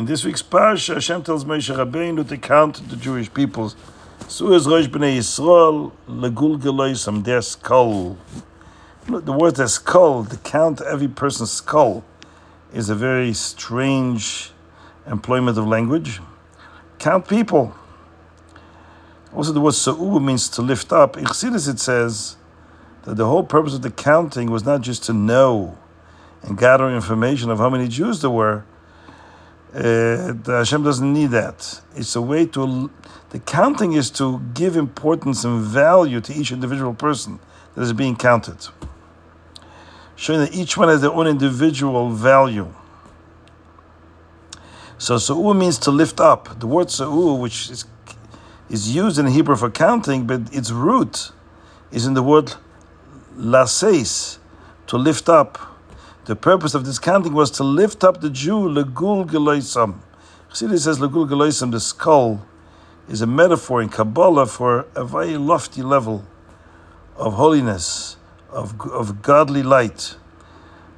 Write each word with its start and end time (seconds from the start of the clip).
In 0.00 0.06
this 0.06 0.24
week's 0.24 0.42
parsha, 0.42 0.94
Hashem 0.94 1.24
tells 1.24 1.44
Moshe 1.44 1.76
Rabbeinu 1.76 2.26
to 2.26 2.38
count 2.38 2.88
the 2.88 2.96
Jewish 2.96 3.30
peoples. 3.34 3.76
Suez 4.28 4.66
Rosh 4.66 4.86
Bnei 4.86 5.18
Yisrael 5.18 5.92
legulgeloisam 6.08 7.22
their 7.22 7.42
skull. 7.42 8.16
The 9.06 9.30
word 9.30 9.56
their 9.56 9.68
skull, 9.68 10.24
to 10.24 10.38
count 10.38 10.80
every 10.80 11.08
person's 11.08 11.52
skull, 11.52 12.02
is 12.72 12.88
a 12.88 12.94
very 12.94 13.34
strange 13.34 14.52
employment 15.06 15.58
of 15.58 15.66
language. 15.66 16.22
Count 16.98 17.28
people. 17.28 17.74
Also, 19.34 19.52
the 19.52 19.60
word 19.60 19.74
sa'u 19.74 20.18
means 20.18 20.48
to 20.48 20.62
lift 20.62 20.94
up. 20.94 21.18
In 21.18 21.26
Chassidus 21.26 21.68
it 21.68 21.78
says 21.78 22.38
that 23.02 23.16
the 23.16 23.26
whole 23.26 23.44
purpose 23.44 23.74
of 23.74 23.82
the 23.82 23.90
counting 23.90 24.50
was 24.50 24.64
not 24.64 24.80
just 24.80 25.04
to 25.04 25.12
know 25.12 25.76
and 26.40 26.56
gather 26.56 26.88
information 26.88 27.50
of 27.50 27.58
how 27.58 27.68
many 27.68 27.86
Jews 27.86 28.22
there 28.22 28.30
were. 28.30 28.64
Uh, 29.74 30.34
Hashem 30.46 30.82
doesn't 30.82 31.12
need 31.12 31.30
that. 31.30 31.80
It's 31.94 32.16
a 32.16 32.22
way 32.22 32.46
to. 32.46 32.90
The 33.30 33.38
counting 33.38 33.92
is 33.92 34.10
to 34.12 34.40
give 34.54 34.76
importance 34.76 35.44
and 35.44 35.60
value 35.62 36.20
to 36.20 36.32
each 36.32 36.50
individual 36.50 36.94
person 36.94 37.38
that 37.74 37.82
is 37.82 37.92
being 37.92 38.16
counted, 38.16 38.66
showing 40.16 40.40
that 40.40 40.52
each 40.52 40.76
one 40.76 40.88
has 40.88 41.02
their 41.02 41.12
own 41.12 41.28
individual 41.28 42.10
value. 42.10 42.74
So 44.98 45.16
sa'u 45.18 45.54
means 45.54 45.78
to 45.78 45.92
lift 45.92 46.20
up. 46.20 46.58
The 46.58 46.66
word 46.66 46.90
sa'u, 46.90 47.34
which 47.34 47.70
is 47.70 47.84
is 48.68 48.94
used 48.94 49.18
in 49.18 49.26
Hebrew 49.26 49.56
for 49.56 49.70
counting, 49.70 50.26
but 50.26 50.52
its 50.52 50.70
root 50.70 51.32
is 51.90 52.06
in 52.06 52.14
the 52.14 52.22
word 52.22 52.54
laseis, 53.36 54.38
to 54.86 54.96
lift 54.96 55.28
up. 55.28 55.69
The 56.26 56.36
purpose 56.36 56.74
of 56.74 56.84
this 56.84 56.98
counting 56.98 57.32
was 57.32 57.50
to 57.52 57.64
lift 57.64 58.04
up 58.04 58.20
the 58.20 58.30
Jew, 58.30 58.60
legul 58.68 59.26
geloisam. 59.26 60.00
Chassidus 60.50 60.80
says 60.80 60.98
legul 60.98 61.28
geloisam, 61.28 61.70
the 61.70 61.80
skull, 61.80 62.46
is 63.08 63.22
a 63.22 63.26
metaphor 63.26 63.82
in 63.82 63.88
Kabbalah 63.88 64.46
for 64.46 64.86
a 64.94 65.04
very 65.04 65.36
lofty 65.36 65.82
level 65.82 66.24
of 67.16 67.34
holiness, 67.34 68.16
of, 68.50 68.80
of 68.90 69.22
godly 69.22 69.62
light. 69.62 70.16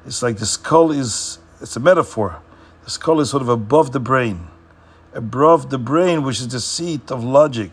It's 0.05 0.21
like 0.21 0.37
the 0.37 0.45
skull 0.45 0.91
is, 0.91 1.39
it's 1.61 1.75
a 1.75 1.79
metaphor. 1.79 2.41
The 2.83 2.91
skull 2.91 3.19
is 3.21 3.29
sort 3.29 3.41
of 3.41 3.49
above 3.49 3.93
the 3.93 3.99
brain 3.99 4.47
above 5.13 5.69
the 5.69 5.77
brain, 5.77 6.23
which 6.23 6.39
is 6.39 6.47
the 6.49 6.59
seat 6.59 7.11
of 7.11 7.23
logic. 7.23 7.71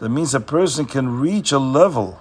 That 0.00 0.08
means 0.08 0.34
a 0.34 0.40
person 0.40 0.84
can 0.84 1.20
reach 1.20 1.52
a 1.52 1.58
level 1.58 2.20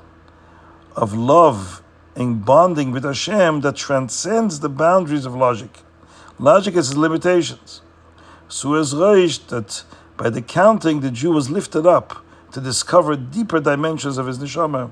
of 0.95 1.13
love 1.13 1.80
and 2.15 2.43
bonding 2.43 2.91
with 2.91 3.03
Hashem 3.03 3.61
that 3.61 3.75
transcends 3.75 4.59
the 4.59 4.69
boundaries 4.69 5.25
of 5.25 5.35
logic. 5.35 5.79
Logic 6.39 6.73
has 6.73 6.89
its 6.89 6.97
limitations. 6.97 7.81
Suez 8.47 8.93
Reish, 8.93 9.47
that 9.47 9.83
by 10.17 10.29
the 10.29 10.41
counting, 10.41 10.99
the 10.99 11.11
Jew 11.11 11.31
was 11.31 11.49
lifted 11.49 11.85
up 11.85 12.23
to 12.51 12.59
discover 12.59 13.15
deeper 13.15 13.59
dimensions 13.59 14.17
of 14.17 14.27
his 14.27 14.39
neshama, 14.39 14.91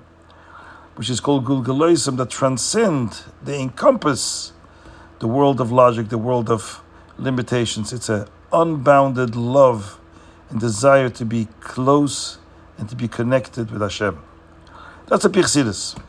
which 0.96 1.10
is 1.10 1.20
called 1.20 1.46
Gulgaloisim, 1.46 2.18
that 2.18 2.30
transcend, 2.30 3.24
they 3.44 3.62
encompass 3.62 4.54
the 5.20 5.28
world 5.28 5.60
of 5.60 5.72
logic, 5.72 6.10
the 6.10 6.18
world 6.18 6.50
of 6.50 6.82
limitations. 7.18 7.92
It's 7.92 8.10
an 8.10 8.28
unbounded 8.54 9.36
love 9.36 10.00
and 10.50 10.60
desire 10.60 11.10
to 11.10 11.26
be 11.26 11.48
close 11.60 12.38
and 12.78 12.90
to 12.90 12.96
be 12.96 13.08
connected 13.08 13.72
with 13.72 13.82
Hashem. 13.82 14.20
That's 15.08 15.26
a 15.26 15.30
Pirsidis. 15.30 16.00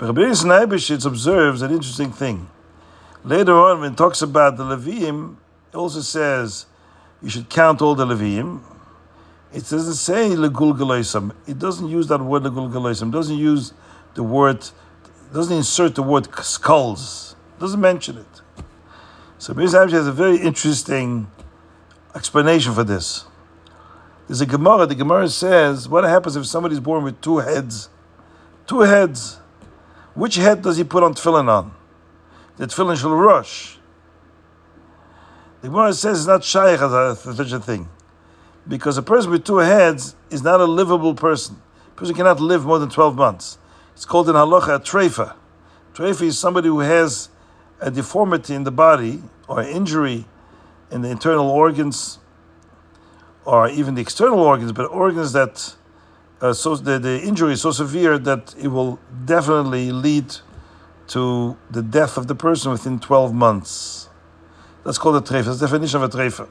But 0.00 0.06
Rabbi 0.06 0.22
Yisrael 0.22 1.04
observes 1.04 1.60
an 1.60 1.72
interesting 1.72 2.10
thing. 2.10 2.48
Later 3.22 3.52
on, 3.52 3.82
when 3.82 3.92
it 3.92 3.98
talks 3.98 4.22
about 4.22 4.56
the 4.56 4.64
Leviim, 4.64 5.36
it 5.70 5.76
also 5.76 6.00
says 6.00 6.64
you 7.20 7.28
should 7.28 7.50
count 7.50 7.82
all 7.82 7.94
the 7.94 8.06
Leviim. 8.06 8.62
It 9.52 9.68
doesn't 9.68 9.96
say 9.96 10.30
Legul 10.30 10.74
Galoisam. 10.74 11.34
It 11.46 11.58
doesn't 11.58 11.86
use 11.86 12.08
that 12.08 12.22
word 12.22 12.44
Legul 12.44 12.72
Galoisam. 12.72 13.08
It 13.08 13.10
doesn't 13.10 13.36
use 13.36 13.74
the 14.14 14.22
word, 14.22 14.66
doesn't 15.34 15.54
insert 15.54 15.96
the 15.96 16.02
word 16.02 16.34
skulls. 16.42 17.36
It 17.58 17.60
doesn't 17.60 17.80
mention 17.82 18.16
it. 18.16 18.40
So 19.36 19.52
Rabbi 19.52 19.66
Yisrael 19.66 19.90
has 19.90 20.06
a 20.06 20.12
very 20.12 20.38
interesting 20.38 21.30
explanation 22.14 22.72
for 22.72 22.84
this. 22.84 23.26
There's 24.28 24.40
a 24.40 24.46
Gemara. 24.46 24.86
The 24.86 24.94
Gemara 24.94 25.28
says, 25.28 25.90
what 25.90 26.04
happens 26.04 26.36
if 26.36 26.46
somebody's 26.46 26.80
born 26.80 27.04
with 27.04 27.20
two 27.20 27.36
heads? 27.36 27.90
Two 28.66 28.80
heads. 28.80 29.39
Which 30.14 30.36
head 30.36 30.62
does 30.62 30.76
he 30.76 30.84
put 30.84 31.02
on 31.02 31.14
tefillin 31.14 31.48
on? 31.48 31.72
The 32.56 32.66
tefillin 32.66 32.96
shel 32.96 33.14
rosh. 33.14 33.76
The 35.62 35.68
Gemara 35.68 35.92
says 35.92 36.20
it's 36.20 36.26
not 36.26 36.42
shayach 36.42 37.28
as 37.28 37.36
such 37.36 37.52
a 37.52 37.60
thing. 37.60 37.88
Because 38.66 38.96
a 38.96 39.02
person 39.02 39.30
with 39.30 39.44
two 39.44 39.58
heads 39.58 40.14
is 40.30 40.42
not 40.42 40.60
a 40.60 40.64
livable 40.64 41.14
person. 41.14 41.60
A 41.88 41.98
person 41.98 42.14
cannot 42.14 42.40
live 42.40 42.64
more 42.64 42.78
than 42.78 42.88
12 42.88 43.16
months. 43.16 43.58
It's 43.94 44.04
called 44.04 44.28
in 44.28 44.34
halacha 44.34 44.76
a 44.76 44.80
treifa. 44.80 45.34
Treifa 45.94 46.22
is 46.22 46.38
somebody 46.38 46.68
who 46.68 46.80
has 46.80 47.28
a 47.80 47.90
deformity 47.90 48.54
in 48.54 48.64
the 48.64 48.70
body 48.70 49.22
or 49.48 49.62
injury 49.62 50.26
in 50.90 51.02
the 51.02 51.10
internal 51.10 51.48
organs 51.48 52.18
or 53.44 53.68
even 53.68 53.94
the 53.94 54.00
external 54.00 54.40
organs, 54.40 54.72
but 54.72 54.84
organs 54.84 55.32
that 55.32 55.74
uh, 56.40 56.52
so 56.52 56.74
the, 56.76 56.98
the 56.98 57.20
injury 57.20 57.52
is 57.52 57.62
so 57.62 57.70
severe 57.70 58.18
that 58.18 58.54
it 58.58 58.68
will 58.68 58.98
definitely 59.24 59.92
lead 59.92 60.36
to 61.08 61.56
the 61.70 61.82
death 61.82 62.16
of 62.16 62.28
the 62.28 62.34
person 62.34 62.72
within 62.72 62.98
12 62.98 63.34
months. 63.34 64.08
That's 64.84 64.96
called 64.96 65.16
a 65.16 65.20
trefa. 65.20 65.46
That's 65.46 65.60
the 65.60 65.66
definition 65.66 66.02
of 66.02 66.14
a 66.14 66.16
trefa. 66.16 66.48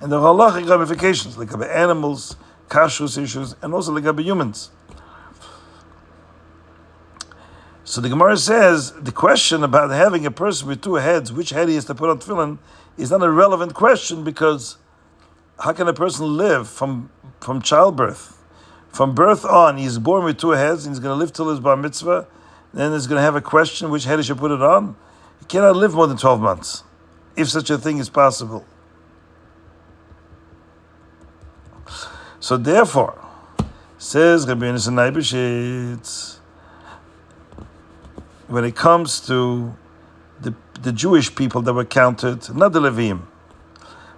And 0.00 0.10
there 0.10 0.18
are 0.18 0.34
halachic 0.34 0.68
ramifications, 0.68 1.38
like 1.38 1.52
about 1.52 1.70
animals, 1.70 2.36
kashrus 2.68 3.22
issues, 3.22 3.54
and 3.62 3.72
also 3.72 3.92
like 3.92 4.04
about 4.04 4.24
humans. 4.24 4.70
So 7.84 8.00
the 8.00 8.08
Gemara 8.08 8.36
says 8.36 8.92
the 8.92 9.12
question 9.12 9.62
about 9.62 9.90
having 9.90 10.26
a 10.26 10.30
person 10.32 10.66
with 10.66 10.82
two 10.82 10.94
heads, 10.94 11.32
which 11.32 11.50
head 11.50 11.68
he 11.68 11.76
has 11.76 11.84
to 11.84 11.94
put 11.94 12.10
on 12.10 12.18
tefillin, 12.18 12.58
is 12.98 13.12
not 13.12 13.22
a 13.22 13.30
relevant 13.30 13.74
question 13.74 14.24
because 14.24 14.76
how 15.60 15.72
can 15.72 15.86
a 15.86 15.92
person 15.92 16.36
live 16.36 16.68
from 16.68 17.10
from 17.40 17.62
childbirth? 17.62 18.35
From 18.96 19.14
birth 19.14 19.44
on, 19.44 19.76
he's 19.76 19.98
born 19.98 20.24
with 20.24 20.38
two 20.38 20.52
heads 20.52 20.86
and 20.86 20.94
he's 20.94 21.00
going 21.00 21.12
to 21.12 21.18
live 21.18 21.30
till 21.30 21.50
his 21.50 21.60
bar 21.60 21.76
mitzvah. 21.76 22.26
Then 22.72 22.92
he's 22.92 23.06
going 23.06 23.18
to 23.18 23.22
have 23.22 23.36
a 23.36 23.42
question 23.42 23.90
which 23.90 24.04
head 24.04 24.18
he 24.18 24.22
should 24.22 24.38
put 24.38 24.50
it 24.50 24.62
on. 24.62 24.96
He 25.38 25.44
cannot 25.44 25.76
live 25.76 25.92
more 25.92 26.06
than 26.06 26.16
12 26.16 26.40
months, 26.40 26.82
if 27.36 27.50
such 27.50 27.68
a 27.68 27.76
thing 27.76 27.98
is 27.98 28.08
possible. 28.08 28.64
So 32.40 32.56
therefore, 32.56 33.22
says 33.98 34.48
Rabbi 34.48 34.64
Yonasan 34.64 36.38
when 38.48 38.64
it 38.64 38.76
comes 38.76 39.20
to 39.26 39.76
the, 40.40 40.54
the 40.80 40.92
Jewish 40.92 41.34
people 41.34 41.60
that 41.60 41.74
were 41.74 41.84
counted, 41.84 42.48
not 42.56 42.72
the 42.72 42.80
Levim. 42.80 43.26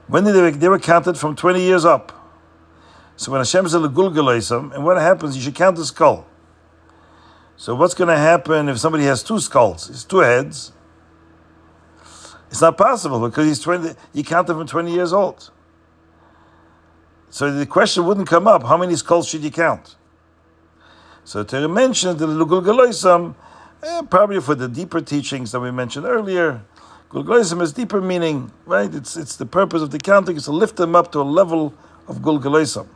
When 0.07 0.23
they, 0.23 0.41
were, 0.41 0.53
they 0.53 0.69
were 0.69 0.79
counted 0.79 1.19
from 1.19 1.35
20 1.35 1.63
years 1.63 1.85
up. 1.85 2.13
So 3.19 3.31
when 3.31 3.41
Hashem 3.41 3.69
said 3.69 3.83
Legulgalaisam, 3.83 4.75
and 4.75 4.83
what 4.83 4.97
happens, 4.97 5.37
you 5.37 5.43
should 5.43 5.55
count 5.55 5.77
the 5.77 5.85
skull. 5.85 6.27
So 7.59 7.75
what's 7.75 7.93
going 7.93 8.09
to 8.09 8.17
happen 8.17 8.71
if 8.71 8.79
somebody 8.79 9.05
has 9.05 9.23
two 9.23 9.39
skulls? 9.39 9.91
It's 9.91 10.05
two 10.05 10.21
heads. 10.21 10.73
It's 12.51 12.63
not 12.63 12.79
possible 12.79 13.21
because 13.29 13.47
he's 13.47 13.61
20, 13.61 13.91
you 14.15 14.25
counted 14.25 14.55
from 14.55 14.67
20 14.67 14.91
years 14.91 15.13
old. 15.13 15.51
So 17.29 17.53
the 17.53 17.67
question 17.67 18.07
wouldn't 18.07 18.27
come 18.27 18.49
up, 18.49 18.63
how 18.63 18.79
many 18.79 18.97
skulls 18.97 19.29
should 19.29 19.45
you 19.45 19.51
count? 19.51 19.97
So 21.25 21.45
to 21.45 21.69
mention 21.69 22.17
the 22.17 22.27
Legulgalaisam, 22.27 23.35
Eh, 23.83 24.03
probably 24.11 24.41
for 24.41 24.57
the 24.57 24.69
deeper 24.69 25.01
teachings 25.01 25.53
that 25.53 25.61
we 25.61 25.71
mentioned 25.71 26.05
earlier. 26.05 26.63
Gulgalism 27.11 27.61
has 27.61 27.73
deeper 27.73 28.01
meaning, 28.01 28.51
right? 28.67 28.93
It's, 28.93 29.17
it's 29.17 29.37
the 29.37 29.47
purpose 29.47 29.83
of 29.83 29.93
the 29.93 29.99
counting 29.99 30.37
is 30.37 30.45
to 30.45 30.53
lift 30.53 30.77
them 30.77 30.97
up 30.97 31.13
to 31.13 31.21
a 31.21 31.23
level 31.23 31.73
of 32.09 32.19
Gulgalism. 32.19 32.87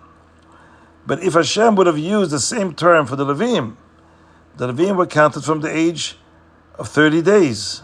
But 1.07 1.23
if 1.23 1.35
Hashem 1.35 1.75
would 1.77 1.87
have 1.87 1.99
used 1.99 2.31
the 2.31 2.41
same 2.41 2.75
term 2.75 3.07
for 3.07 3.17
the 3.17 3.25
Levim, 3.25 3.77
the 4.57 4.73
Levim 4.73 4.97
were 4.97 5.07
counted 5.07 5.45
from 5.45 5.61
the 5.61 5.75
age 5.75 6.17
of 6.79 6.89
30 6.89 7.23
days. 7.23 7.83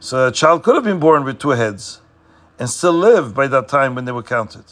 So 0.00 0.28
a 0.28 0.32
child 0.32 0.62
could 0.62 0.74
have 0.74 0.84
been 0.84 1.00
born 1.00 1.24
with 1.24 1.38
two 1.38 1.50
heads 1.50 2.00
and 2.58 2.68
still 2.68 2.92
live 2.92 3.34
by 3.34 3.46
that 3.48 3.68
time 3.68 3.94
when 3.94 4.04
they 4.04 4.12
were 4.12 4.22
counted. 4.22 4.64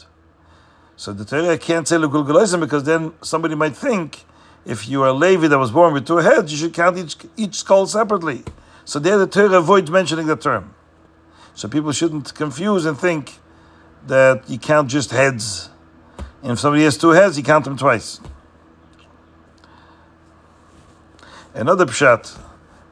So 0.95 1.11
the 1.11 1.25
Torah 1.25 1.57
can't 1.57 1.87
say 1.87 1.97
Gulgalism 1.97 2.59
because 2.59 2.83
then 2.83 3.13
somebody 3.21 3.55
might 3.55 3.75
think 3.75 4.25
if 4.65 4.87
you 4.87 5.03
are 5.03 5.09
a 5.09 5.13
Levi 5.13 5.47
that 5.47 5.57
was 5.57 5.71
born 5.71 5.93
with 5.93 6.07
two 6.07 6.17
heads, 6.17 6.51
you 6.51 6.57
should 6.57 6.73
count 6.73 6.97
each, 6.97 7.17
each 7.35 7.55
skull 7.55 7.87
separately. 7.87 8.43
So 8.85 8.99
there 8.99 9.17
the 9.17 9.27
Torah 9.27 9.57
avoids 9.57 9.89
mentioning 9.89 10.27
the 10.27 10.35
term. 10.35 10.73
So 11.55 11.67
people 11.67 11.91
shouldn't 11.91 12.33
confuse 12.33 12.85
and 12.85 12.97
think 12.97 13.39
that 14.07 14.49
you 14.49 14.57
count 14.57 14.89
just 14.89 15.11
heads. 15.11 15.69
And 16.43 16.51
if 16.51 16.59
somebody 16.59 16.83
has 16.83 16.97
two 16.97 17.11
heads, 17.11 17.37
you 17.37 17.43
count 17.43 17.63
them 17.63 17.77
twice. 17.77 18.19
Another 21.53 21.85
pshat, 21.85 22.37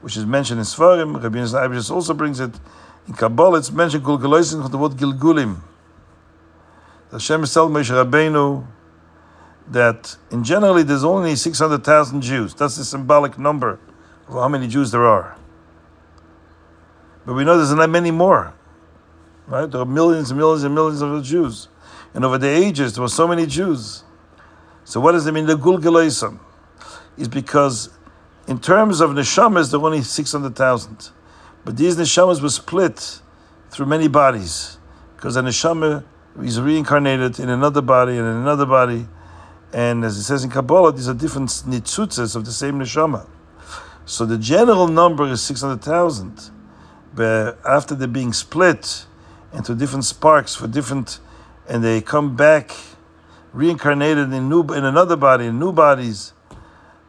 which 0.00 0.16
is 0.16 0.24
mentioned 0.24 0.58
in 0.58 0.64
Svarim, 0.64 1.22
Rabbi 1.22 1.38
Yisrael 1.38 1.90
also 1.90 2.14
brings 2.14 2.40
it, 2.40 2.58
In 3.06 3.12
Kabbalah, 3.12 3.58
it's 3.58 3.70
mentioned 3.70 4.04
Gulgulosim 4.04 4.70
the 4.70 4.78
word 4.78 4.92
Gilgulim. 4.92 5.60
Hashem 7.10 7.42
is 7.42 7.52
telling 7.52 7.74
Moshe 7.74 7.90
Rabbeinu 7.90 8.66
that 9.68 10.16
in 10.30 10.44
generally 10.44 10.82
there's 10.82 11.04
only 11.04 11.36
600,000 11.36 12.22
Jews. 12.22 12.54
That's 12.54 12.76
the 12.76 12.84
symbolic 12.86 13.38
number 13.38 13.78
of 14.28 14.34
how 14.34 14.48
many 14.48 14.66
Jews 14.66 14.92
there 14.92 15.04
are. 15.04 15.36
But 17.26 17.34
we 17.34 17.44
know 17.44 17.58
there's 17.58 17.72
not 17.74 17.90
many 17.90 18.10
more. 18.10 18.54
Right? 19.46 19.70
There 19.70 19.82
are 19.82 19.86
millions 19.86 20.30
and 20.30 20.38
millions 20.38 20.64
and 20.64 20.74
millions 20.74 21.02
of 21.02 21.22
Jews. 21.22 21.68
And 22.14 22.24
over 22.24 22.38
the 22.38 22.48
ages, 22.48 22.94
there 22.94 23.02
were 23.02 23.08
so 23.08 23.26
many 23.26 23.46
Jews. 23.46 24.04
So 24.84 25.00
what 25.00 25.12
does 25.12 25.26
it 25.26 25.32
mean, 25.32 25.46
the 25.46 25.56
Gulgulosim? 25.56 26.38
Is 27.16 27.28
because 27.28 27.90
in 28.46 28.58
terms 28.58 29.00
of 29.00 29.10
neshamas, 29.10 29.70
there 29.70 29.80
were 29.80 29.88
only 29.88 30.02
600,000. 30.02 31.10
But 31.64 31.76
these 31.76 31.96
neshamas 31.96 32.42
were 32.42 32.50
split 32.50 33.20
through 33.70 33.86
many 33.86 34.08
bodies. 34.08 34.78
Because 35.16 35.36
a 35.36 35.42
neshama 35.42 36.04
is 36.42 36.60
reincarnated 36.60 37.38
in 37.38 37.48
another 37.48 37.80
body 37.80 38.12
and 38.12 38.26
in 38.26 38.36
another 38.36 38.66
body. 38.66 39.06
And 39.72 40.04
as 40.04 40.16
it 40.16 40.24
says 40.24 40.44
in 40.44 40.50
Kabbalah, 40.50 40.92
these 40.92 41.08
are 41.08 41.14
different 41.14 41.48
nitzutzes 41.48 42.36
of 42.36 42.44
the 42.44 42.52
same 42.52 42.78
neshama. 42.78 43.26
So 44.04 44.26
the 44.26 44.36
general 44.36 44.88
number 44.88 45.26
is 45.28 45.40
600,000. 45.42 46.50
But 47.14 47.58
after 47.64 47.94
they're 47.94 48.08
being 48.08 48.32
split 48.32 49.06
into 49.52 49.74
different 49.74 50.04
sparks 50.04 50.54
for 50.54 50.66
different, 50.66 51.20
and 51.68 51.82
they 51.82 52.00
come 52.00 52.36
back 52.36 52.72
reincarnated 53.52 54.32
in 54.32 54.48
new 54.48 54.62
in 54.62 54.84
another 54.84 55.16
body, 55.16 55.46
in 55.46 55.58
new 55.58 55.72
bodies, 55.72 56.32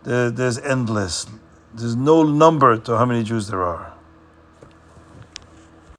there, 0.03 0.29
there's 0.29 0.59
endless. 0.59 1.25
There's 1.73 1.95
no 1.95 2.23
number 2.23 2.77
to 2.77 2.97
how 2.97 3.05
many 3.05 3.23
Jews 3.23 3.47
there 3.47 3.63
are. 3.63 3.92